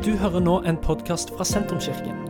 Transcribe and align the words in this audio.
Du 0.00 0.14
hører 0.16 0.40
nå 0.40 0.54
en 0.64 0.78
podkast 0.80 1.28
fra 1.36 1.44
Sentrumskirken. 1.44 2.22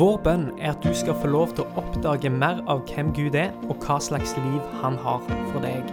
Vår 0.00 0.14
bønn 0.24 0.46
er 0.56 0.70
at 0.70 0.80
du 0.80 0.94
skal 0.96 1.12
få 1.20 1.28
lov 1.28 1.50
til 1.52 1.66
å 1.66 1.82
oppdage 1.82 2.30
mer 2.32 2.62
av 2.72 2.86
hvem 2.88 3.10
Gud 3.12 3.36
er, 3.36 3.50
og 3.68 3.84
hva 3.84 3.98
slags 4.00 4.32
liv 4.38 4.70
han 4.80 4.96
har 5.04 5.20
for 5.50 5.60
deg. 5.60 5.90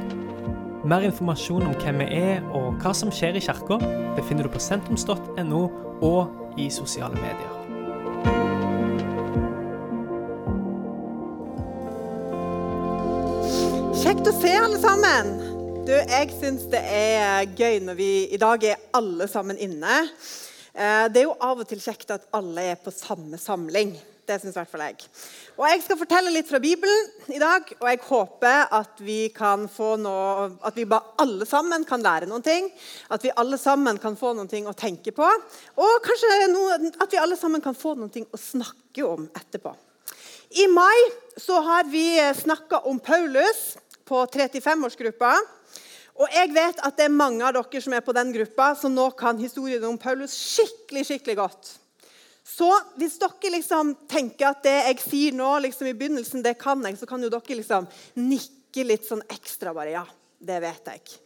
Mer 0.87 1.03
informasjon 1.09 1.67
om 1.67 1.75
hvem 1.81 1.99
vi 1.99 2.07
er 2.21 2.47
og 2.55 2.79
hva 2.79 2.95
som 2.95 3.11
skjer 3.11 3.35
i 3.35 3.43
kirka, 3.43 3.81
befinner 4.15 4.47
du 4.47 4.53
på 4.53 4.63
sentrums.no 4.63 5.61
og 6.07 6.55
i 6.55 6.71
sosiale 6.71 7.19
medier. 7.19 7.51
Kjekt 13.99 14.31
å 14.31 14.39
se 14.39 14.55
alle 14.55 14.79
sammen. 14.79 15.35
Du, 15.83 15.97
jeg 15.99 16.31
syns 16.39 16.69
det 16.71 16.79
er 16.79 17.57
gøy 17.59 17.83
når 17.83 17.99
vi 17.99 18.13
i 18.31 18.39
dag 18.39 18.63
er 18.71 18.79
alle 18.95 19.27
sammen 19.27 19.59
inne. 19.59 20.05
Eh, 20.73 21.07
Det 21.09 21.21
er 21.21 21.27
jo 21.27 21.35
av 21.39 21.59
og 21.59 21.67
til 21.67 21.81
kjekt 21.81 22.11
at 22.13 22.27
alle 22.33 22.71
er 22.73 22.75
på 22.75 22.91
samme 22.93 23.37
samling. 23.37 23.95
Det 24.29 24.37
syns 24.37 24.53
i 24.53 24.59
hvert 24.59 24.69
fall 24.69 24.83
jeg. 24.85 25.07
Og 25.57 25.65
Jeg 25.65 25.81
skal 25.81 25.97
fortelle 25.97 26.29
litt 26.29 26.47
fra 26.47 26.59
Bibelen 26.61 27.07
i 27.33 27.39
dag, 27.41 27.65
og 27.79 27.87
jeg 27.89 27.99
håper 28.05 28.67
at 28.77 29.01
vi 29.01 29.29
kan 29.33 29.65
få 29.67 29.95
noe, 29.97 30.51
at 30.61 30.75
vi 30.77 30.85
bare 30.85 31.15
alle 31.17 31.47
sammen 31.49 31.83
kan 31.83 32.03
lære 32.05 32.29
noen 32.29 32.45
ting. 32.45 32.69
At 33.09 33.23
vi 33.25 33.33
alle 33.35 33.57
sammen 33.57 33.97
kan 33.97 34.15
få 34.15 34.35
noen 34.37 34.47
ting 34.47 34.67
å 34.69 34.77
tenke 34.77 35.11
på. 35.11 35.25
Og 35.25 36.01
kanskje 36.05 36.51
noe, 36.53 36.77
at 37.01 37.11
vi 37.11 37.17
alle 37.17 37.37
sammen 37.37 37.61
kan 37.61 37.73
få 37.73 37.95
noen 37.97 38.13
ting 38.13 38.27
å 38.29 38.37
snakke 38.37 39.07
om 39.07 39.25
etterpå. 39.33 39.73
I 40.61 40.67
mai 40.67 40.97
så 41.37 41.61
har 41.61 41.89
vi 41.89 42.17
snakka 42.33 42.85
om 42.85 42.99
Paulus 42.99 43.77
på 44.05 44.25
35-årsgruppa. 44.25 45.35
Og 46.19 46.33
jeg 46.35 46.51
vet 46.51 46.81
at 46.83 46.97
det 46.99 47.05
er 47.07 47.15
mange 47.15 47.45
av 47.47 47.55
dere 47.55 47.81
som 47.81 47.93
er 47.95 48.03
på 48.03 48.15
den 48.15 48.33
gruppa, 48.35 48.73
som 48.75 48.91
nå 48.95 49.05
kan 49.19 49.39
historien 49.39 49.85
om 49.87 49.97
Paulus 49.97 50.35
skikkelig 50.35 51.05
skikkelig 51.07 51.37
godt. 51.39 51.71
Så 52.49 52.67
hvis 52.99 53.15
dere 53.21 53.53
liksom 53.53 53.93
tenker 54.09 54.49
at 54.49 54.63
det 54.65 54.75
jeg 54.75 54.99
sier 55.03 55.37
nå 55.37 55.47
liksom 55.63 55.87
i 55.87 55.95
begynnelsen, 55.95 56.43
det 56.43 56.57
kan 56.59 56.83
jeg, 56.83 56.97
så 56.99 57.07
kan 57.07 57.23
jo 57.23 57.31
dere 57.31 57.59
liksom 57.61 57.87
nikke 58.19 58.83
litt 58.83 59.07
sånn 59.07 59.23
ekstra. 59.31 59.73
bare, 59.73 59.93
ja, 59.95 60.05
det 60.39 60.59
vet 60.65 60.91
jeg. 60.91 61.19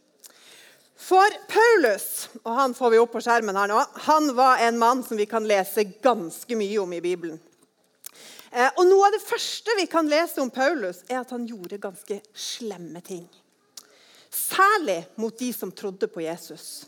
For 1.03 1.37
Paulus, 1.49 2.29
og 2.43 2.53
han 2.55 2.75
får 2.77 2.93
vi 2.93 2.99
opp 3.01 3.15
på 3.15 3.21
skjermen 3.23 3.57
her 3.57 3.71
nå, 3.71 3.79
han 4.05 4.29
var 4.37 4.61
en 4.63 4.77
mann 4.79 5.01
som 5.03 5.17
vi 5.17 5.25
kan 5.27 5.47
lese 5.47 5.83
ganske 6.05 6.55
mye 6.59 6.77
om 6.79 6.93
i 6.93 7.01
Bibelen. 7.03 7.41
Eh, 8.51 8.69
og 8.77 8.85
Noe 8.85 9.09
av 9.09 9.15
det 9.15 9.23
første 9.25 9.73
vi 9.79 9.87
kan 9.89 10.07
lese 10.07 10.39
om 10.43 10.53
Paulus, 10.53 11.01
er 11.09 11.23
at 11.23 11.33
han 11.33 11.47
gjorde 11.49 11.81
ganske 11.81 12.19
slemme 12.37 13.01
ting. 13.01 13.25
Særlig 14.33 15.03
mot 15.21 15.35
de 15.37 15.51
som 15.53 15.71
trodde 15.71 16.09
på 16.09 16.23
Jesus. 16.25 16.87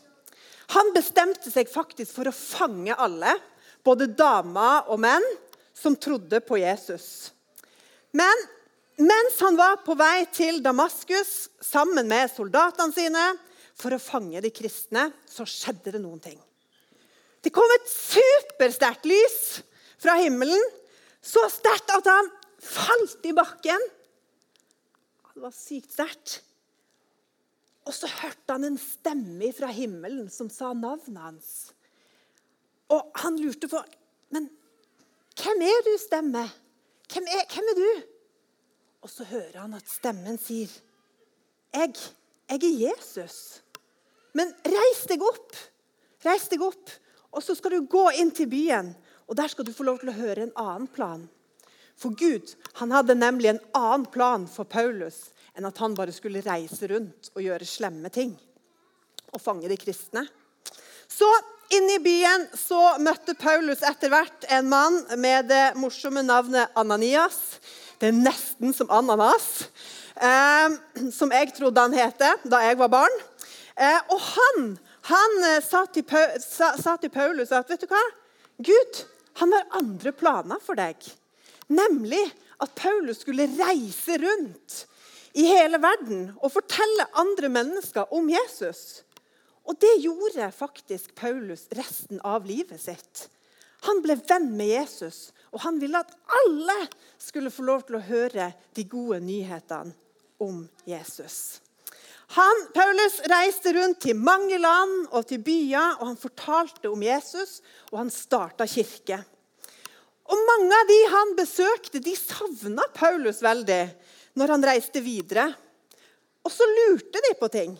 Han 0.74 0.90
bestemte 0.96 1.52
seg 1.54 1.70
faktisk 1.70 2.16
for 2.18 2.30
å 2.30 2.34
fange 2.34 2.96
alle, 2.98 3.36
både 3.86 4.10
damer 4.10 4.90
og 4.90 5.00
menn, 5.04 5.26
som 5.76 5.98
trodde 6.00 6.40
på 6.42 6.58
Jesus. 6.58 7.30
Men 8.16 8.46
mens 8.98 9.38
han 9.44 9.58
var 9.60 9.82
på 9.86 9.94
vei 10.00 10.26
til 10.34 10.62
Damaskus 10.64 11.52
sammen 11.62 12.08
med 12.10 12.32
soldatene 12.32 12.96
sine 12.96 13.26
for 13.76 13.94
å 13.94 14.02
fange 14.02 14.40
de 14.42 14.52
kristne, 14.56 15.10
så 15.28 15.46
skjedde 15.46 15.98
det 15.98 16.02
noen 16.02 16.22
ting. 16.24 16.40
Det 17.44 17.52
kom 17.54 17.70
et 17.76 17.92
supersterkt 17.92 19.06
lys 19.06 19.38
fra 20.02 20.16
himmelen, 20.18 20.62
så 21.22 21.44
sterkt 21.52 21.92
at 21.94 22.08
han 22.10 22.32
falt 22.64 23.28
i 23.28 23.36
bakken. 23.36 23.86
Det 25.36 25.44
var 25.44 25.54
sykt 25.54 25.92
sterkt. 25.94 26.40
Og 27.86 27.94
så 27.94 28.10
hørte 28.10 28.56
han 28.56 28.66
en 28.66 28.80
stemme 28.82 29.52
fra 29.54 29.70
himmelen 29.74 30.30
som 30.34 30.50
sa 30.50 30.74
navnet 30.74 31.22
hans. 31.22 31.50
Og 32.94 33.12
han 33.22 33.38
lurte 33.42 33.70
på 33.70 33.82
Men 34.34 34.50
hvem 35.36 35.62
er 35.68 35.82
du, 35.86 35.94
stemme? 36.02 36.42
Hvem 37.12 37.28
er, 37.30 37.46
hvem 37.54 37.72
er 37.72 37.78
du? 37.78 37.90
Og 39.06 39.12
så 39.12 39.28
hører 39.30 39.60
han 39.62 39.76
at 39.78 39.90
stemmen 39.90 40.40
sier, 40.42 40.72
jeg, 41.76 41.94
jeg 42.50 42.62
er 42.64 42.80
Jesus. 42.88 43.38
Men 44.34 44.50
reis 44.66 45.04
deg 45.10 45.22
opp. 45.24 45.54
Reis 46.26 46.48
deg 46.50 46.64
opp, 46.66 46.90
og 47.30 47.44
så 47.44 47.54
skal 47.54 47.76
du 47.76 47.90
gå 47.92 48.08
inn 48.18 48.32
til 48.34 48.50
byen. 48.50 48.96
Og 49.30 49.38
Der 49.38 49.52
skal 49.52 49.68
du 49.68 49.74
få 49.76 49.86
lov 49.86 50.00
til 50.02 50.10
å 50.10 50.18
høre 50.18 50.48
en 50.48 50.56
annen 50.58 50.88
plan. 50.90 51.28
For 51.96 52.16
Gud 52.18 52.56
han 52.80 52.92
hadde 52.92 53.16
nemlig 53.16 53.54
en 53.54 53.62
annen 53.78 54.08
plan 54.12 54.48
for 54.52 54.68
Paulus 54.68 55.30
enn 55.56 55.68
at 55.68 55.80
han 55.82 55.96
bare 55.98 56.14
skulle 56.16 56.44
reise 56.46 56.90
rundt 56.92 57.32
og 57.36 57.44
gjøre 57.44 57.68
slemme 57.68 58.12
ting 58.14 58.34
og 59.36 59.42
fange 59.42 59.68
de 59.68 59.78
kristne. 59.80 60.24
Så 61.12 61.28
inne 61.76 61.98
i 61.98 62.04
byen 62.04 62.48
så 62.58 62.96
møtte 63.04 63.36
Paulus 63.40 63.84
etter 63.86 64.12
hvert 64.14 64.48
en 64.54 64.70
mann 64.72 65.02
med 65.20 65.50
det 65.52 65.66
morsomme 65.80 66.24
navnet 66.26 66.72
Ananias. 66.78 67.60
Det 68.00 68.12
er 68.12 68.18
nesten 68.18 68.74
som 68.76 68.92
ananas, 68.92 69.68
eh, 70.16 70.76
som 71.16 71.32
jeg 71.32 71.54
trodde 71.56 71.82
han 71.82 71.96
het 71.96 72.24
da 72.44 72.62
jeg 72.66 72.80
var 72.80 72.92
barn. 72.92 73.20
Eh, 73.76 74.00
og 74.12 74.20
han, 74.24 74.72
han 75.10 75.38
eh, 75.52 75.62
sa, 75.64 75.86
til 75.92 76.06
sa, 76.44 76.74
sa 76.80 76.96
til 77.00 77.12
Paulus 77.12 77.52
at 77.56 77.70
vet 77.72 77.84
du 77.84 77.92
hva? 77.92 78.04
Gud 78.64 79.04
han 79.42 79.52
har 79.52 79.72
andre 79.76 80.14
planer 80.16 80.62
for 80.64 80.80
deg. 80.80 80.96
Nemlig 81.68 82.24
at 82.64 82.72
Paulus 82.78 83.24
skulle 83.24 83.50
reise 83.58 84.20
rundt 84.22 84.86
i 85.36 85.46
hele 85.50 85.80
verden 85.84 86.30
og 86.40 86.54
fortelle 86.54 87.08
andre 87.20 87.50
mennesker 87.52 88.14
om 88.16 88.30
Jesus. 88.32 89.04
Og 89.66 89.78
det 89.82 89.98
gjorde 90.04 90.52
faktisk 90.56 91.16
Paulus 91.18 91.66
resten 91.76 92.22
av 92.24 92.46
livet 92.48 92.82
sitt. 92.82 93.26
Han 93.86 94.02
ble 94.02 94.16
venn 94.18 94.48
med 94.58 94.72
Jesus, 94.72 95.30
og 95.52 95.62
han 95.66 95.78
ville 95.82 96.00
at 96.00 96.14
alle 96.40 96.78
skulle 97.22 97.54
få 97.54 97.66
lov 97.68 97.86
til 97.86 98.00
å 98.00 98.06
høre 98.08 98.50
de 98.78 98.86
gode 98.90 99.20
nyhetene 99.26 99.94
om 100.42 100.64
Jesus. 100.88 101.60
Han, 102.34 102.62
Paulus 102.74 103.20
reiste 103.30 103.76
rundt 103.76 104.02
til 104.02 104.18
mange 104.18 104.58
land 104.58 105.06
og 105.12 105.28
til 105.30 105.44
byer, 105.46 106.00
og 106.00 106.10
han 106.10 106.18
fortalte 106.18 106.90
om 106.90 107.04
Jesus, 107.06 107.60
og 107.92 108.00
han 108.02 108.12
starta 108.14 108.66
kirke. 108.70 109.20
Og 110.26 110.42
Mange 110.50 110.74
av 110.74 110.90
de 110.90 111.00
han 111.12 111.36
besøkte, 111.38 112.02
de 112.02 112.16
savna 112.18 112.88
Paulus 112.96 113.44
veldig 113.46 113.84
når 114.36 114.54
han 114.56 114.66
reiste 114.68 115.02
videre. 115.04 115.48
Og 116.46 116.54
så 116.54 116.68
lurte 116.70 117.22
de 117.26 117.34
på 117.40 117.50
ting. 117.52 117.76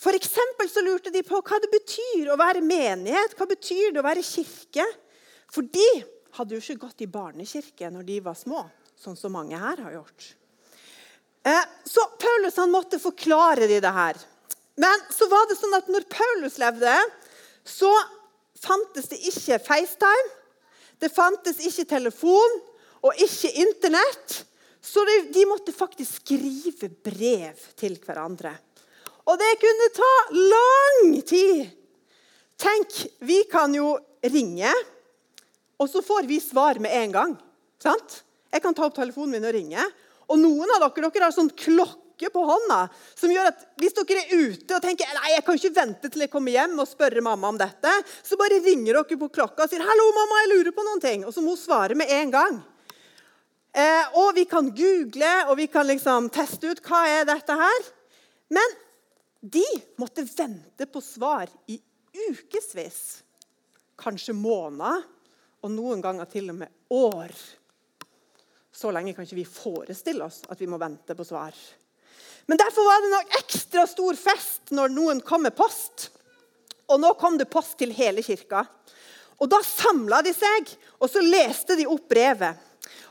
For 0.00 0.16
så 0.16 0.80
lurte 0.80 1.12
de 1.12 1.22
på 1.26 1.40
hva 1.44 1.58
det 1.60 1.68
betyr 1.72 2.30
å 2.32 2.38
være 2.40 2.62
menighet. 2.64 3.34
Hva 3.36 3.46
betyr 3.50 3.92
det 3.92 4.00
å 4.00 4.06
være 4.06 4.24
kirke? 4.24 4.86
For 5.50 5.66
de 5.66 5.88
hadde 6.38 6.54
jo 6.54 6.62
ikke 6.62 6.86
gått 6.86 7.02
i 7.04 7.10
barnekirke 7.10 7.90
når 7.92 8.06
de 8.06 8.20
var 8.24 8.38
små, 8.38 8.62
sånn 8.96 9.18
som 9.18 9.34
mange 9.34 9.58
her 9.58 9.82
har 9.82 9.96
gjort. 9.98 10.28
Eh, 11.42 11.66
så 11.84 12.04
Paulus 12.20 12.56
han 12.60 12.72
måtte 12.72 13.00
forklare 13.02 13.68
de 13.68 13.80
det 13.82 13.92
her. 13.92 14.20
Men 14.80 15.04
så 15.12 15.28
var 15.28 15.48
det 15.50 15.58
sånn 15.58 15.76
at 15.76 15.88
når 15.92 16.06
Paulus 16.12 16.56
levde, 16.60 16.94
så 17.66 17.90
fantes 18.60 19.10
det 19.10 19.20
ikke 19.28 19.58
FaceTime. 19.64 20.30
Det 21.00 21.10
fantes 21.12 21.60
ikke 21.64 21.88
telefon 21.96 22.56
og 23.04 23.20
ikke 23.24 23.52
Internett. 23.64 24.44
Så 24.80 25.04
de, 25.04 25.44
måtte 25.48 25.74
faktisk 25.76 26.22
skrive 26.22 26.88
brev 27.04 27.60
til 27.76 27.98
hverandre. 28.00 28.54
Og 29.28 29.36
det 29.38 29.50
kunne 29.60 29.90
ta 29.94 30.12
lang 30.34 31.20
tid. 31.28 31.68
Tenk, 32.60 32.96
vi 33.24 33.42
kan 33.50 33.72
jo 33.76 33.94
ringe, 34.24 34.72
og 35.80 35.88
så 35.88 36.02
får 36.04 36.28
vi 36.28 36.40
svar 36.44 36.80
med 36.80 36.92
en 36.92 37.12
gang. 37.14 37.36
Sant? 37.80 38.22
Jeg 38.52 38.64
kan 38.64 38.76
ta 38.76 38.84
opp 38.88 38.96
telefonen 38.96 39.36
min 39.36 39.48
og 39.48 39.54
ringe. 39.56 39.84
Og 40.30 40.38
noen 40.40 40.68
av 40.76 40.82
dere, 40.84 41.08
dere 41.08 41.28
har 41.28 41.34
sånn 41.34 41.52
klokke 41.56 42.28
på 42.32 42.42
hånda 42.44 42.82
som 43.16 43.32
gjør 43.32 43.48
at 43.48 43.62
hvis 43.80 43.96
dere 43.96 44.26
er 44.26 44.42
ute 44.52 44.76
og 44.76 44.84
tenker 44.84 45.08
nei, 45.16 45.30
jeg 45.32 45.44
kan 45.46 45.56
ikke 45.56 45.76
vente 45.78 46.10
til 46.10 46.26
jeg 46.26 46.32
kommer 46.32 46.52
hjem 46.52 46.76
og 46.82 46.90
spørre 46.90 47.24
mamma 47.24 47.48
om 47.48 47.60
dette, 47.60 47.94
så 48.26 48.36
bare 48.40 48.60
ringer 48.60 48.98
dere 48.98 49.20
på 49.22 49.30
klokka 49.32 49.64
og 49.64 49.72
sier 49.72 49.80
'Hallo, 49.80 50.10
mamma, 50.18 50.42
jeg 50.42 50.52
lurer 50.52 50.76
på 50.76 50.84
noen 50.84 51.00
ting.' 51.00 51.24
Og 51.24 51.32
så 51.32 51.40
må 51.40 51.56
hun 51.56 51.62
svare 51.64 51.96
med 51.96 52.12
en 52.12 52.30
gang. 52.30 52.60
Eh, 53.70 54.18
og 54.18 54.34
vi 54.34 54.44
kan 54.50 54.72
google 54.74 55.32
og 55.46 55.54
vi 55.60 55.68
kan 55.70 55.86
liksom 55.86 56.26
teste 56.34 56.72
ut 56.72 56.82
hva 56.84 57.04
er 57.08 57.28
dette 57.28 57.54
her. 57.54 57.90
Men 58.50 58.76
de 59.40 59.64
måtte 60.00 60.26
vente 60.26 60.86
på 60.90 61.02
svar 61.04 61.50
i 61.70 61.78
ukevis. 62.30 63.22
Kanskje 64.00 64.34
måneder, 64.34 65.04
og 65.60 65.72
noen 65.74 66.00
ganger 66.00 66.28
til 66.28 66.50
og 66.50 66.56
med 66.62 66.72
år. 66.96 67.32
Så 68.72 68.90
lenge 68.94 69.12
kan 69.14 69.26
ikke 69.26 69.42
vi 69.42 69.44
forestille 69.44 70.24
oss 70.24 70.40
at 70.48 70.60
vi 70.60 70.68
må 70.70 70.78
vente 70.80 71.14
på 71.14 71.26
svar. 71.26 71.54
Men 72.48 72.58
Derfor 72.58 72.86
var 72.86 73.02
det 73.02 73.12
nok 73.12 73.36
ekstra 73.38 73.84
stor 73.86 74.16
fest 74.18 74.72
når 74.74 74.94
noen 74.94 75.20
kom 75.22 75.44
med 75.46 75.54
post. 75.54 76.08
Og 76.90 76.98
nå 76.98 77.12
kom 77.20 77.36
det 77.38 77.50
post 77.52 77.76
til 77.78 77.92
hele 77.94 78.24
kirka. 78.26 78.64
Og 79.38 79.48
Da 79.52 79.60
samla 79.64 80.20
de 80.24 80.32
seg, 80.34 80.72
og 80.98 81.08
så 81.12 81.22
leste 81.22 81.76
de 81.78 81.86
opp 81.88 82.08
brevet. 82.10 82.69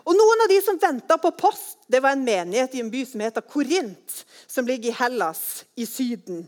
Og 0.10 0.18
Noen 0.18 0.42
av 0.42 0.50
de 0.50 0.58
som 0.66 0.78
venta 0.82 1.20
på 1.22 1.30
post, 1.38 1.78
det 1.86 2.00
var 2.02 2.16
en 2.16 2.24
menighet 2.26 2.74
i 2.74 2.82
en 2.82 2.90
by 2.90 3.04
som 3.06 3.22
heter 3.22 3.46
Korint, 3.46 4.16
som 4.50 4.66
ligger 4.66 4.90
i 4.90 4.96
Hellas 4.98 5.44
i 5.78 5.86
Syden. 5.86 6.48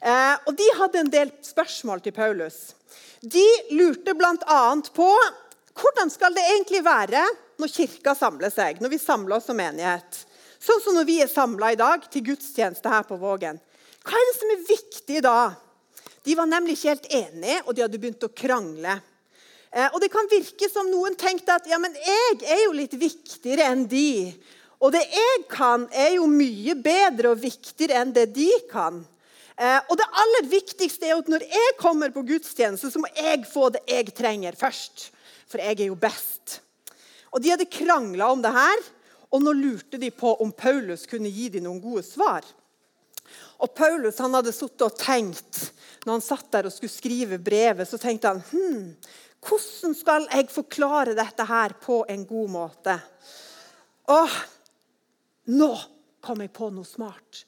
Eh, 0.00 0.36
og 0.48 0.56
De 0.56 0.68
hadde 0.78 1.02
en 1.02 1.12
del 1.12 1.32
spørsmål 1.44 2.00
til 2.00 2.16
Paulus. 2.16 2.72
De 3.20 3.44
lurte 3.76 4.16
bl.a. 4.16 4.62
på 4.96 5.10
hvordan 5.76 6.12
skal 6.12 6.32
det 6.36 6.46
egentlig 6.54 6.80
være 6.84 7.20
når 7.60 7.74
kirka 7.74 8.16
samler 8.16 8.52
seg, 8.52 8.80
når 8.80 8.94
vi 8.94 9.02
samler 9.02 9.36
oss 9.36 9.50
som 9.50 9.60
menighet. 9.60 10.24
Sånn 10.62 10.80
som 10.80 10.96
når 10.96 11.06
vi 11.08 11.20
er 11.20 11.28
samla 11.28 11.72
i 11.74 11.78
dag 11.80 12.08
til 12.08 12.24
gudstjeneste 12.32 12.88
her 12.88 13.04
på 13.04 13.20
Vågen. 13.20 13.60
Hva 14.02 14.16
er 14.16 14.28
det 14.28 14.36
som 14.40 14.56
er 14.56 14.66
viktig 14.72 15.22
da? 15.24 15.38
De 16.24 16.36
var 16.38 16.48
nemlig 16.48 16.78
ikke 16.78 16.94
helt 16.94 17.08
enige, 17.12 17.62
og 17.66 17.74
de 17.74 17.84
hadde 17.84 18.00
begynt 18.00 18.24
å 18.24 18.32
krangle. 18.32 19.00
Eh, 19.72 19.88
og 19.88 20.00
Det 20.00 20.10
kan 20.12 20.28
virke 20.30 20.68
som 20.68 20.90
noen 20.92 21.16
tenkte 21.16 21.56
at 21.56 21.68
ja, 21.70 21.78
men 21.80 21.94
jeg 21.96 22.42
er 22.44 22.66
jo 22.66 22.74
litt 22.76 22.92
viktigere 22.98 23.70
enn 23.72 23.86
de. 23.88 24.32
Og 24.82 24.92
det 24.92 25.04
jeg 25.08 25.46
kan, 25.50 25.86
er 25.94 26.18
jo 26.18 26.26
mye 26.28 26.74
bedre 26.76 27.32
og 27.32 27.40
viktigere 27.40 28.02
enn 28.02 28.12
det 28.12 28.28
de 28.36 28.50
kan. 28.70 29.00
Eh, 29.56 29.78
og 29.88 29.96
det 29.96 30.08
aller 30.24 30.48
viktigste 30.50 31.06
er 31.06 31.14
jo 31.14 31.22
at 31.22 31.30
når 31.32 31.46
jeg 31.46 31.76
kommer 31.80 32.12
på 32.12 32.24
gudstjeneste, 32.26 32.90
så 32.90 33.00
må 33.00 33.08
jeg 33.16 33.46
få 33.48 33.70
det 33.72 33.84
jeg 33.88 34.12
trenger 34.16 34.58
først. 34.58 35.08
For 35.48 35.62
jeg 35.62 35.78
er 35.78 35.88
jo 35.88 35.96
best. 35.96 36.60
Og 37.32 37.40
De 37.40 37.52
hadde 37.52 37.70
krangla 37.72 38.28
om 38.32 38.42
det 38.44 38.52
her, 38.52 38.82
og 39.32 39.40
nå 39.40 39.54
lurte 39.56 40.00
de 40.00 40.10
på 40.12 40.34
om 40.44 40.50
Paulus 40.52 41.06
kunne 41.08 41.30
gi 41.32 41.48
dem 41.54 41.64
noen 41.64 41.80
gode 41.80 42.04
svar. 42.04 42.44
Og 43.62 43.70
Paulus 43.72 44.18
han 44.20 44.34
hadde 44.36 44.52
sittet 44.52 44.84
og 44.84 44.98
tenkt 44.98 45.70
når 46.04 46.18
han 46.18 46.24
satt 46.24 46.48
der 46.52 46.66
og 46.66 46.74
skulle 46.74 46.92
skrive 46.92 47.38
brevet, 47.38 47.86
så 47.88 48.00
tenkte 48.00 48.32
han 48.32 48.42
hm, 48.50 48.90
hvordan 49.42 49.94
skal 49.98 50.28
jeg 50.30 50.50
forklare 50.52 51.16
dette 51.18 51.46
her 51.48 51.74
på 51.82 52.02
en 52.08 52.26
god 52.26 52.50
måte? 52.52 52.94
Åh, 54.12 54.36
nå 55.50 55.72
kom 56.22 56.44
jeg 56.44 56.52
på 56.54 56.70
noe 56.70 56.86
smart. 56.86 57.42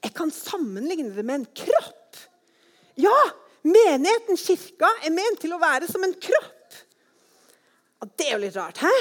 Jeg 0.00 0.14
kan 0.16 0.30
sammenligne 0.32 1.10
det 1.14 1.24
med 1.26 1.40
en 1.40 1.48
kropp. 1.64 2.20
Ja, 3.00 3.16
menigheten, 3.66 4.38
kirka, 4.38 4.88
er 5.04 5.14
ment 5.14 5.42
til 5.42 5.54
å 5.54 5.60
være 5.60 5.90
som 5.90 6.04
en 6.06 6.14
kropp. 6.14 6.78
Og 8.00 8.12
det 8.16 8.28
er 8.28 8.36
jo 8.36 8.44
litt 8.44 8.56
rart, 8.56 8.80
hæ? 8.80 8.94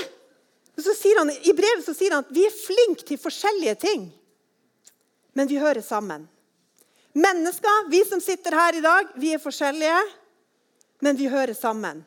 Han, 0.79 1.29
I 1.29 1.53
brevet 1.53 1.83
så 1.83 1.93
sier 1.95 2.15
han 2.15 2.23
at 2.23 2.31
vi 2.31 2.45
er 2.47 2.55
flinke 2.55 3.03
til 3.07 3.19
forskjellige 3.19 3.75
ting, 3.81 4.05
men 5.35 5.49
vi 5.49 5.57
hører 5.59 5.83
sammen. 5.83 6.23
Mennesker, 7.19 7.89
vi 7.91 7.99
som 8.07 8.21
sitter 8.23 8.55
her 8.55 8.77
i 8.77 8.83
dag, 8.83 9.09
vi 9.19 9.33
er 9.35 9.41
forskjellige, 9.43 9.99
men 11.03 11.19
vi 11.19 11.27
hører 11.31 11.55
sammen. 11.57 12.05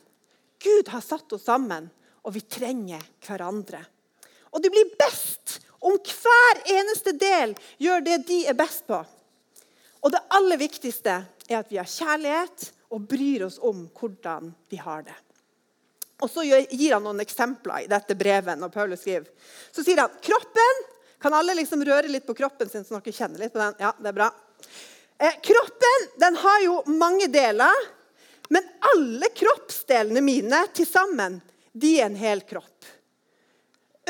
Gud 0.62 0.88
har 0.88 1.02
satt 1.04 1.32
oss 1.32 1.44
sammen, 1.48 1.88
og 2.22 2.34
vi 2.36 2.44
trenger 2.46 3.02
hverandre. 3.26 3.82
Og 4.52 4.62
det 4.62 4.70
blir 4.70 4.92
best 4.98 5.58
om 5.82 5.96
hver 5.98 6.62
eneste 6.76 7.14
del 7.18 7.56
gjør 7.82 8.04
det 8.06 8.20
de 8.28 8.44
er 8.50 8.58
best 8.58 8.86
på. 8.86 9.00
Og 10.02 10.12
det 10.14 10.22
aller 10.34 10.60
viktigste 10.60 11.16
er 11.48 11.58
at 11.58 11.70
vi 11.70 11.80
har 11.80 11.90
kjærlighet 11.90 12.68
og 12.92 13.06
bryr 13.08 13.46
oss 13.48 13.58
om 13.62 13.86
hvordan 13.96 14.52
vi 14.70 14.78
har 14.82 15.04
det. 15.06 15.16
Og 16.22 16.30
Så 16.30 16.44
gir 16.46 16.92
han 16.94 17.02
noen 17.02 17.22
eksempler 17.22 17.82
i 17.82 17.90
dette 17.90 18.14
brevet. 18.14 18.58
når 18.58 18.68
Paulus 18.68 19.00
skriver. 19.00 19.26
Så 19.72 19.82
sier 19.82 19.98
han 19.98 20.20
kroppen 20.22 20.88
Kan 21.22 21.34
alle 21.34 21.54
liksom 21.54 21.84
røre 21.84 22.08
litt 22.10 22.26
på 22.26 22.34
kroppen 22.34 22.68
sin, 22.68 22.82
så 22.84 22.98
dere 22.98 23.12
kjenner 23.14 23.38
litt 23.38 23.52
på 23.52 23.58
den? 23.60 23.74
Ja, 23.78 23.92
det 23.94 24.08
er 24.08 24.12
bra. 24.12 24.26
Eh, 25.18 25.36
kroppen 25.38 26.08
den 26.18 26.34
har 26.34 26.60
jo 26.64 26.82
mange 26.98 27.28
deler. 27.30 27.70
Men 28.48 28.66
alle 28.94 29.28
kroppsdelene 29.36 30.22
mine 30.24 30.64
til 30.74 30.88
sammen, 30.88 31.40
de 31.72 31.94
er 32.00 32.08
en 32.10 32.18
hel 32.18 32.42
kropp. 32.48 32.88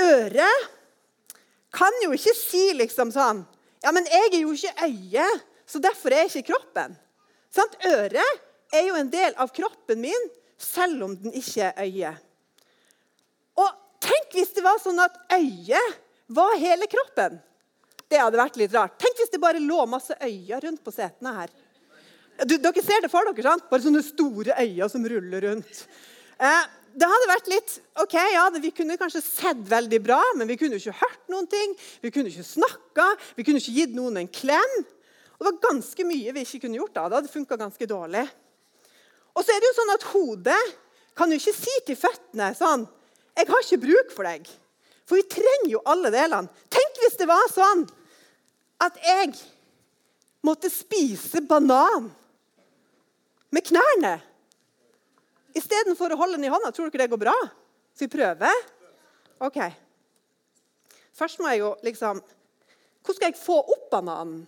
Øret 0.01 0.69
kan 1.73 1.99
jo 2.05 2.13
ikke 2.17 2.35
si 2.37 2.71
liksom 2.77 3.13
sånn 3.13 3.45
Ja, 3.83 3.91
men 3.93 4.07
jeg 4.07 4.29
er 4.31 4.41
jo 4.41 4.53
ikke 4.55 4.87
øyet, 4.87 5.47
så 5.67 5.81
derfor 5.83 6.15
er 6.15 6.23
jeg 6.23 6.31
ikke 6.31 6.53
kroppen. 6.53 6.93
Sant? 7.51 7.75
Øret 7.83 8.43
er 8.73 8.85
jo 8.87 8.95
en 8.95 9.11
del 9.11 9.35
av 9.43 9.51
kroppen 9.53 9.99
min, 10.05 10.29
selv 10.55 11.03
om 11.09 11.17
den 11.19 11.35
ikke 11.35 11.73
er 11.73 11.81
øyet. 11.83 12.21
Og 13.59 13.73
tenk 14.03 14.37
hvis 14.37 14.55
det 14.55 14.63
var 14.63 14.79
sånn 14.79 15.03
at 15.03 15.19
øyet 15.35 15.99
var 16.33 16.55
hele 16.63 16.87
kroppen. 16.87 17.41
Det 18.07 18.21
hadde 18.21 18.39
vært 18.39 18.61
litt 18.61 18.75
rart. 18.77 18.95
Tenk 19.01 19.19
hvis 19.19 19.33
det 19.33 19.41
bare 19.43 19.61
lå 19.63 19.83
masse 19.91 20.15
øyne 20.21 20.61
rundt 20.63 20.83
på 20.85 20.95
setene 20.95 21.35
her. 21.41 21.53
Du, 22.41 22.57
dere 22.57 22.83
ser 22.83 23.05
det 23.05 23.11
for 23.13 23.29
dere, 23.29 23.45
sant? 23.45 23.67
Bare 23.71 23.85
sånne 23.85 24.03
store 24.05 24.57
øyne 24.59 24.89
som 24.91 25.05
ruller 25.07 25.45
rundt. 25.47 25.83
Eh, 26.43 26.63
det 26.93 27.09
hadde 27.09 27.29
vært 27.31 27.51
litt 27.53 27.75
ok, 28.03 28.17
ja, 28.35 28.45
Vi 28.61 28.73
kunne 28.77 28.99
kanskje 29.01 29.23
sett 29.25 29.61
veldig 29.69 30.01
bra, 30.05 30.21
men 30.37 30.49
vi 30.51 30.59
kunne 30.61 30.81
ikke 30.81 30.97
hørt 30.99 31.31
noen 31.33 31.49
ting. 31.49 31.77
Vi 32.03 32.11
kunne 32.13 32.33
ikke 32.33 32.45
snakka, 32.45 33.07
vi 33.37 33.45
kunne 33.47 33.63
ikke 33.63 33.77
gitt 33.77 33.95
noen 33.97 34.19
en 34.21 34.29
klem. 34.29 34.75
Og 35.39 35.45
Det 35.45 35.49
var 35.49 35.61
ganske 35.71 36.07
mye 36.07 36.35
vi 36.35 36.45
ikke 36.45 36.65
kunne 36.67 36.81
gjort 36.81 36.95
da. 36.97 37.07
Det 37.09 37.21
hadde 37.21 37.33
funka 37.33 37.59
ganske 37.61 37.89
dårlig. 37.89 38.27
Og 39.33 39.45
så 39.45 39.55
er 39.55 39.63
det 39.63 39.71
jo 39.71 39.79
sånn 39.79 39.95
at 39.95 40.09
Hodet 40.13 40.65
kan 41.17 41.33
jo 41.33 41.39
ikke 41.41 41.57
si 41.57 41.79
til 41.87 41.97
føttene 41.97 42.53
sånn 42.57 42.89
'Jeg 43.37 43.49
har 43.49 43.63
ikke 43.63 43.85
bruk 43.87 44.11
for 44.13 44.25
deg.' 44.25 44.49
For 45.07 45.17
vi 45.17 45.23
trenger 45.23 45.71
jo 45.71 45.81
alle 45.87 46.11
delene. 46.11 46.49
Tenk 46.71 47.01
hvis 47.01 47.19
det 47.19 47.27
var 47.27 47.49
sånn 47.51 47.89
at 48.81 48.97
jeg 49.03 49.35
måtte 50.45 50.71
spise 50.71 51.41
banan 51.41 52.11
med 53.53 53.67
knærne. 53.69 54.13
Istedenfor 55.57 56.15
å 56.15 56.21
holde 56.21 56.39
den 56.39 56.49
i 56.49 56.53
hånda. 56.53 56.73
Tror 56.73 56.89
dere 56.89 57.05
det 57.05 57.13
går 57.13 57.21
bra? 57.21 57.35
Skal 57.93 58.09
vi 58.09 58.15
prøve? 58.17 58.53
OK. 59.45 59.59
Først 61.17 61.43
må 61.43 61.53
jeg 61.53 61.61
jo 61.61 61.75
liksom 61.85 62.23
Hvordan 63.03 63.17
skal 63.19 63.33
jeg 63.33 63.41
få 63.41 63.59
opp 63.61 63.89
bananen? 63.91 64.45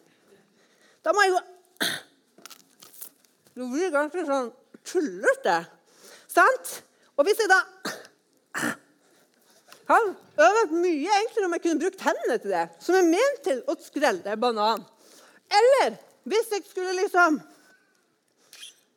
Da 1.04 1.12
må 1.12 1.24
jeg 1.24 1.34
jo 1.34 1.40
Det 3.54 3.66
blir 3.70 3.92
ganske 3.94 4.24
sånn 4.26 4.48
tullete. 4.86 5.58
Sant? 6.30 6.72
Og 7.18 7.26
hvis 7.26 7.42
jeg 7.42 7.50
da 7.50 7.60
har 9.90 10.08
øvet 10.46 10.72
mye 10.74 11.18
enklere 11.20 11.48
om 11.48 11.54
jeg 11.54 11.64
kunne 11.66 11.82
brukt 11.84 12.02
hendene 12.06 12.38
til 12.40 12.54
det, 12.54 12.64
som 12.82 12.96
er 12.98 13.06
ment 13.06 13.42
til 13.46 13.60
å 13.70 13.76
skrelle 13.82 14.36
banan. 14.40 14.82
Eller 15.60 15.98
hvis 16.30 16.50
jeg 16.54 16.64
skulle 16.66 16.96
liksom 17.02 17.38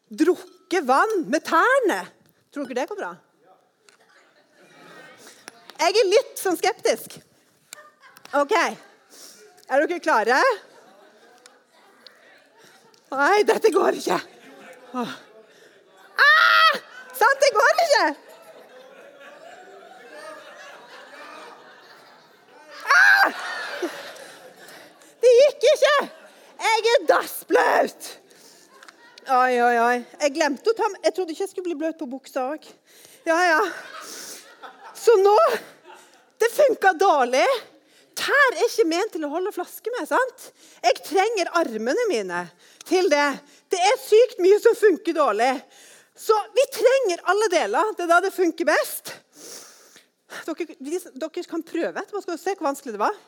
drukke 0.09 0.81
vann 0.88 1.25
med 1.31 1.44
tærne. 1.45 2.01
Tror 2.54 2.68
dere 2.68 2.81
det 2.81 2.89
går 2.89 3.00
bra? 3.00 3.13
Jeg 5.77 5.94
er 5.94 6.09
litt 6.09 6.39
sånn 6.42 6.57
skeptisk. 6.57 7.19
OK. 8.36 8.56
Er 9.68 9.83
dere 9.83 10.00
klare? 10.01 10.39
Nei, 13.12 13.44
dette 13.48 13.71
går 13.71 14.00
ikke. 14.00 14.18
Ah! 14.98 15.13
Sant, 17.18 17.42
det 17.42 17.51
går 17.56 17.81
ikke! 17.83 18.04
Ah! 22.97 23.42
Det 25.23 25.33
gikk 25.40 25.68
ikke! 25.73 25.97
Jeg 26.68 26.94
er 26.94 27.06
dassblaut! 27.09 28.09
Oi, 29.28 29.57
oi, 29.60 29.76
oi. 29.76 29.96
Jeg 30.22 30.31
glemte 30.38 30.72
å 30.72 30.76
ta 30.76 30.88
Jeg 31.04 31.12
trodde 31.12 31.34
ikke 31.34 31.42
jeg 31.44 31.50
skulle 31.52 31.66
bli 31.66 31.76
bløt 31.76 31.98
på 32.00 32.06
buksa 32.07 32.46
òg. 32.54 32.64
Ja, 33.28 33.36
ja. 33.44 33.57
Så 34.96 35.18
nå 35.19 35.34
Det 36.40 36.48
funka 36.54 36.94
dårlig. 36.96 37.44
Tær 38.16 38.56
er 38.56 38.64
ikke 38.64 38.86
ment 38.88 39.12
til 39.18 39.26
å 39.28 39.31
holde 39.34 39.52
flaske 39.52 39.92
med. 39.98 40.07
sant? 40.07 40.48
Jeg 40.86 41.04
trenger 41.10 41.52
armene 41.60 42.07
mine 42.07 42.46
til 42.88 43.12
det. 43.12 43.28
Det 43.68 43.81
er 43.90 44.00
sykt 44.00 44.40
mye 44.40 44.62
som 44.64 44.80
funker 44.80 45.19
dårlig. 45.19 45.52
Så 46.16 46.38
vi 46.56 46.64
trenger 46.80 47.28
alle 47.28 47.52
deler. 47.52 47.94
Det 47.98 48.07
er 48.07 48.14
da 48.14 48.24
det 48.24 48.34
funker 48.38 48.72
best. 48.72 49.12
Dere, 50.48 50.72
dere 50.80 51.48
kan 51.52 51.68
prøve 51.68 52.00
etterpå. 52.00 52.24
Skal 52.24 52.38
dere 52.38 52.46
se 52.46 52.56
hvor 52.56 52.72
vanskelig 52.72 52.96
det 52.96 53.04
var? 53.04 53.24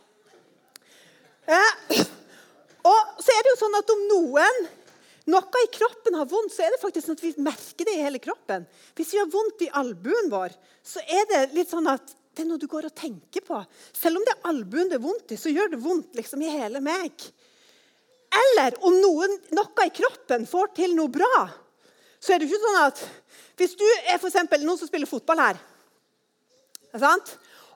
Eh, 1.49 2.03
og 2.87 3.19
så 3.19 3.35
er 3.35 3.43
det 3.43 3.57
jo 3.57 3.63
sånn 3.65 3.81
at 3.83 3.97
om 3.97 4.11
noen 4.15 4.67
noe 5.29 5.63
i 5.63 5.71
kroppen 5.73 6.17
har 6.17 6.29
vondt, 6.29 6.53
så 6.55 6.65
er 6.65 6.73
det 6.73 6.81
faktisk 6.81 7.07
sånn 7.07 7.17
at 7.19 7.25
vi 7.25 7.33
merker 7.45 7.87
det 7.87 7.95
i 7.97 8.05
hele 8.05 8.21
kroppen. 8.23 8.65
Hvis 8.97 9.13
vi 9.13 9.19
har 9.21 9.29
vondt 9.31 9.65
i 9.65 9.73
albuen 9.81 10.31
vår, 10.31 10.55
så 10.85 11.03
er 11.05 11.27
det 11.29 11.43
litt 11.57 11.71
sånn 11.71 11.89
at 11.91 12.15
det 12.35 12.45
er 12.45 12.49
noe 12.49 12.61
du 12.61 12.69
går 12.71 12.87
og 12.87 12.95
tenker 12.95 13.43
på. 13.43 13.59
Selv 13.95 14.19
om 14.19 14.25
det 14.25 14.35
er 14.35 14.49
albuen 14.51 14.91
det 14.91 14.99
er 14.99 15.03
vondt 15.03 15.33
i, 15.35 15.37
så 15.39 15.51
gjør 15.51 15.73
det 15.73 15.81
vondt 15.83 16.15
liksom 16.15 16.43
i 16.45 16.51
hele 16.53 16.81
meg. 16.83 17.25
Eller 18.29 18.77
om 18.85 18.95
noen, 19.01 19.33
noe 19.57 19.87
i 19.87 19.93
kroppen 19.95 20.45
får 20.47 20.71
til 20.77 20.93
noe 20.97 21.11
bra, 21.11 21.47
så 22.19 22.35
er 22.35 22.41
det 22.41 22.49
ikke 22.49 22.65
sånn 22.65 22.81
at 22.83 23.01
Hvis 23.59 23.77
du 23.79 23.85
er 23.87 24.17
for 24.19 24.27
eksempel, 24.27 24.63
noen 24.63 24.79
som 24.79 24.89
spiller 24.89 25.07
fotball 25.07 25.39
her 25.39 25.59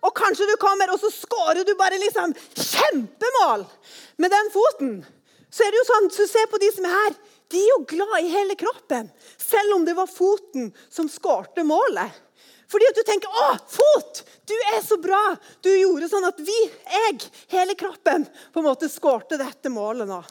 Og 0.04 0.12
kanskje 0.16 0.48
du 0.50 0.58
kommer 0.60 0.92
og 0.92 1.00
så 1.00 1.12
skårer 1.16 1.64
du 1.64 1.74
bare 1.80 2.00
liksom 2.00 2.34
kjempemål 2.56 3.64
med 4.20 4.32
den 4.36 4.52
foten. 4.52 4.98
Så 5.48 5.64
er 5.64 5.72
det 5.72 5.80
jo 5.80 5.88
sånn, 5.88 6.10
så 6.12 6.28
Se 6.28 6.44
på 6.52 6.60
de 6.60 6.72
som 6.76 6.88
er 6.90 6.96
her. 6.98 7.16
De 7.54 7.62
er 7.62 7.70
jo 7.70 7.84
glad 7.86 8.16
i 8.24 8.32
hele 8.34 8.56
kroppen, 8.58 9.10
selv 9.38 9.76
om 9.76 9.86
det 9.86 9.94
var 9.94 10.10
foten 10.10 10.72
som 10.90 11.10
skårte 11.12 11.66
målet. 11.68 12.22
Fordi 12.74 12.88
at 12.90 12.98
du 12.98 13.04
tenker 13.06 13.30
'Å, 13.30 13.50
fot! 13.70 14.24
Du 14.50 14.54
er 14.74 14.82
så 14.82 14.98
bra!' 14.98 15.38
Du 15.62 15.70
gjorde 15.70 16.10
sånn 16.10 16.26
at 16.26 16.40
vi, 16.42 16.56
jeg, 16.90 17.20
hele 17.54 17.76
kroppen, 17.78 18.26
på 18.26 18.60
en 18.60 18.66
måte 18.66 18.90
skårte 18.90 19.38
dette 19.38 19.70
målet 19.70 20.10
nå. 20.10 20.24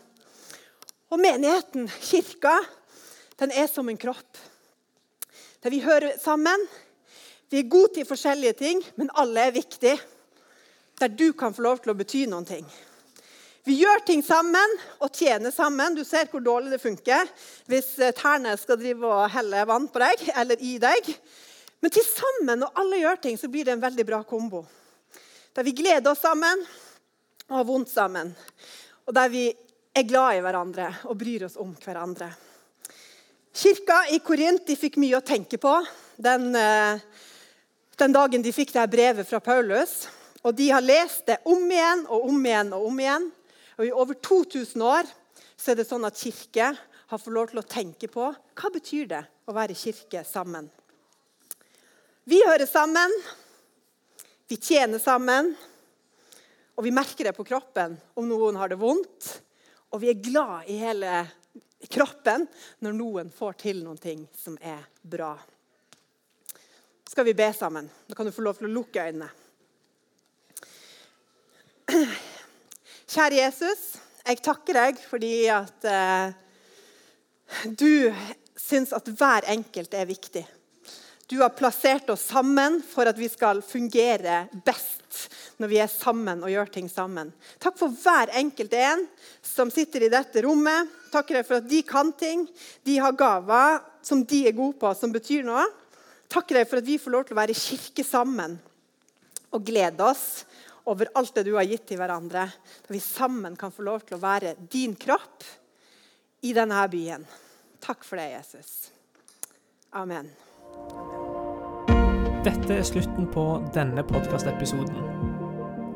Og 1.13 1.21
menigheten, 1.21 1.87
kirka, 2.03 2.57
den 3.39 3.53
er 3.53 3.69
som 3.71 3.89
en 3.89 4.01
kropp. 4.01 4.39
Der 5.63 5.71
vi 5.71 5.85
hører 5.85 6.19
sammen. 6.19 6.67
Vi 7.51 7.61
er 7.61 7.71
gode 7.71 7.95
til 7.95 8.09
forskjellige 8.09 8.59
ting, 8.59 8.83
men 8.97 9.13
alle 9.15 9.47
er 9.47 9.55
viktige. 9.55 10.01
Der 10.99 11.09
du 11.09 11.33
kan 11.39 11.55
få 11.55 11.63
lov 11.63 11.83
til 11.83 11.93
å 11.93 11.99
bety 11.99 12.27
noen 12.27 12.49
ting. 12.49 12.67
Vi 13.63 13.77
gjør 13.79 14.01
ting 14.03 14.25
sammen 14.27 14.73
og 14.99 15.13
tjener 15.15 15.53
sammen. 15.55 15.95
Du 15.95 16.03
ser 16.03 16.27
hvor 16.33 16.43
dårlig 16.43 16.73
det 16.73 16.83
funker 16.83 17.29
hvis 17.71 17.95
eh, 18.03 18.15
tærne 18.17 18.57
skal 18.59 18.79
drive 18.81 19.07
og 19.07 19.29
helle 19.31 19.63
vann 19.71 19.87
på 19.87 20.01
deg 20.03 20.25
eller 20.35 20.63
i 20.67 20.73
deg. 20.83 21.11
Men 21.83 21.93
til 21.95 22.03
sammen, 22.07 22.59
når 22.59 22.79
alle 22.83 22.99
gjør 22.99 23.21
ting, 23.23 23.37
så 23.39 23.51
blir 23.51 23.67
det 23.67 23.77
en 23.77 23.85
veldig 23.85 24.07
bra 24.09 24.19
kombo. 24.27 24.65
Der 25.55 25.67
vi 25.67 25.75
gleder 25.79 26.11
oss 26.11 26.25
sammen 26.25 26.65
og 27.49 27.55
har 27.61 27.69
vondt 27.69 27.93
sammen. 27.93 28.33
Og 29.07 29.15
der 29.15 29.31
vi 29.31 29.45
er 29.95 30.09
glad 30.09 30.39
i 30.39 30.43
hverandre 30.43 30.89
og 31.07 31.21
bryr 31.21 31.45
oss 31.47 31.59
om 31.61 31.71
hverandre. 31.85 32.33
Kirka 33.53 33.99
i 34.11 34.19
Korint 34.25 34.65
de 34.67 34.75
fikk 34.81 34.99
mye 34.99 35.21
å 35.21 35.27
tenke 35.27 35.61
på 35.63 35.77
den, 36.17 36.49
eh, 36.57 36.99
den 38.01 38.17
dagen 38.17 38.43
de 38.43 38.55
fikk 38.55 38.75
det 38.75 38.89
brevet 38.91 39.29
fra 39.29 39.39
Paulus. 39.39 40.09
Og 40.43 40.57
de 40.59 40.67
har 40.75 40.83
lest 40.83 41.27
det 41.31 41.39
om 41.47 41.63
igjen 41.71 42.07
og 42.09 42.27
om 42.33 42.43
igjen 42.43 42.75
og 42.75 42.89
om 42.89 42.99
igjen. 42.99 43.31
Og 43.83 43.89
I 43.89 43.95
over 43.99 44.15
2000 44.15 44.83
år 44.87 45.09
så 45.59 45.73
er 45.73 45.81
det 45.81 45.89
sånn 45.89 46.07
at 46.07 46.15
kirke 46.15 46.69
har 46.71 47.19
fått 47.19 47.35
lov 47.35 47.49
til 47.51 47.59
å 47.59 47.67
tenke 47.67 48.07
på 48.07 48.29
hva 48.31 48.69
betyr 48.71 49.09
det 49.11 49.23
å 49.51 49.55
være 49.57 49.75
kirke 49.75 50.23
sammen. 50.23 50.69
Vi 52.23 52.39
hører 52.47 52.71
sammen, 52.71 53.11
vi 54.47 54.55
tjener 54.63 55.03
sammen, 55.03 55.51
og 56.79 56.87
vi 56.87 56.95
merker 56.95 57.27
det 57.27 57.35
på 57.35 57.49
kroppen 57.49 57.99
om 58.15 58.31
noen 58.31 58.63
har 58.63 58.71
det 58.71 58.79
vondt. 58.79 59.33
Og 59.91 59.99
vi 60.05 60.13
er 60.15 60.23
glad 60.31 60.71
i 60.71 60.79
hele 60.79 61.27
kroppen 61.91 62.47
når 62.87 62.95
noen 63.03 63.35
får 63.35 63.59
til 63.67 63.83
noe 63.83 64.15
som 64.39 64.55
er 64.63 64.87
bra. 65.03 65.35
Skal 67.11 67.27
vi 67.27 67.35
be 67.35 67.51
sammen. 67.51 67.91
Da 68.07 68.15
kan 68.15 68.31
du 68.31 68.33
få 68.33 68.47
lov 68.47 68.63
til 68.63 68.71
å 68.71 68.77
lukke 68.79 69.11
øynene. 69.11 69.33
Kjære 73.13 73.43
Jesus, 73.43 73.81
jeg 74.25 74.39
takker 74.41 74.77
deg 74.79 75.01
fordi 75.05 75.35
at 75.53 75.85
eh, 75.85 76.31
du 77.69 78.09
syns 78.57 78.95
at 78.97 79.11
hver 79.13 79.45
enkelt 79.53 79.93
er 79.93 80.07
viktig. 80.09 80.45
Du 81.29 81.35
har 81.43 81.53
plassert 81.53 82.09
oss 82.15 82.25
sammen 82.31 82.79
for 82.81 83.11
at 83.11 83.19
vi 83.21 83.29
skal 83.29 83.61
fungere 83.61 84.47
best 84.65 85.27
når 85.61 85.69
vi 85.69 85.81
er 85.85 85.91
sammen 85.93 86.41
og 86.41 86.55
gjør 86.55 86.73
ting 86.73 86.89
sammen. 86.89 87.35
Takk 87.61 87.77
for 87.83 87.93
hver 87.93 88.33
enkelt 88.41 88.73
en 88.81 89.05
som 89.45 89.69
sitter 89.69 90.07
i 90.07 90.13
dette 90.13 90.47
rommet. 90.47 90.89
Takker 91.13 91.37
deg 91.37 91.51
for 91.51 91.61
at 91.61 91.69
de 91.69 91.83
kan 91.85 92.15
ting. 92.17 92.47
De 92.81 92.97
har 92.97 93.13
gaver 93.13 93.83
som 94.01 94.25
de 94.25 94.47
er 94.49 94.57
gode 94.57 94.79
på, 94.81 94.95
som 94.97 95.13
betyr 95.13 95.45
noe. 95.45 95.67
Takker 96.33 96.63
deg 96.63 96.71
for 96.71 96.81
at 96.81 96.89
vi 96.89 96.97
får 96.97 97.13
lov 97.13 97.29
til 97.29 97.37
å 97.37 97.43
være 97.43 97.53
i 97.53 97.61
kirke 97.61 98.09
sammen 98.09 98.57
og 99.53 99.69
glede 99.69 100.01
oss 100.01 100.47
over 100.91 101.11
alt 101.15 101.35
det 101.35 101.47
du 101.47 101.55
har 101.57 101.67
gitt 101.69 101.87
til 101.91 102.01
hverandre. 102.01 102.47
Da 102.87 102.95
vi 102.95 103.01
sammen 103.03 103.57
kan 103.59 103.75
få 103.75 103.85
lov 103.87 104.07
til 104.07 104.19
å 104.19 104.23
være 104.23 104.57
din 104.73 104.97
kropp 104.99 105.47
i 106.43 106.55
denne 106.57 106.83
byen. 106.91 107.27
Takk 107.83 108.05
for 108.07 108.21
det, 108.21 108.31
Jesus. 108.37 108.91
Amen. 109.93 110.31
Dette 112.43 112.75
er 112.75 112.87
slutten 112.87 113.29
på 113.31 113.45
denne 113.75 114.03
podkastepisoden. 114.07 114.97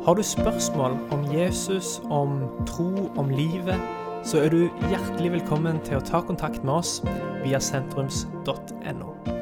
Har 0.06 0.14
du 0.14 0.22
spørsmål 0.22 0.98
om 1.10 1.24
Jesus, 1.32 1.98
om 2.10 2.38
tro, 2.68 3.08
om 3.18 3.30
livet, 3.30 3.80
så 4.26 4.44
er 4.44 4.50
du 4.54 4.60
hjertelig 4.90 5.32
velkommen 5.40 5.80
til 5.86 5.98
å 5.98 6.04
ta 6.06 6.22
kontakt 6.22 6.62
med 6.62 6.78
oss 6.78 7.00
via 7.42 7.58
sentrums.no. 7.62 9.35